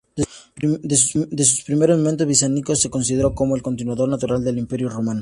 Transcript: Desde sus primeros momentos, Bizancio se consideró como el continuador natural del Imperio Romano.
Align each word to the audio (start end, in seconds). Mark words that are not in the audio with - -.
Desde 0.59 1.43
sus 1.45 1.63
primeros 1.63 1.95
momentos, 1.99 2.25
Bizancio 2.25 2.75
se 2.75 2.89
consideró 2.89 3.35
como 3.35 3.55
el 3.55 3.61
continuador 3.61 4.09
natural 4.09 4.43
del 4.43 4.57
Imperio 4.57 4.89
Romano. 4.89 5.09